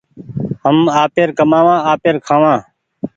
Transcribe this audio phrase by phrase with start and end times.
[0.63, 2.57] هم آپير ڪمآوآ آپير کآوان